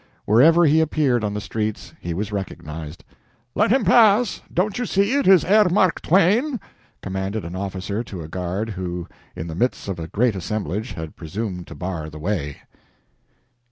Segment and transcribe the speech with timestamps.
[0.25, 3.03] Wherever he appeared on the streets he was recognized.
[3.53, 4.41] "Let him pass!
[4.51, 6.59] Don't you see it is Herr Mark Twain!"
[7.03, 11.15] commanded an officer to a guard who, in the midst of a great assemblage, had
[11.15, 12.61] presumed to bar the way.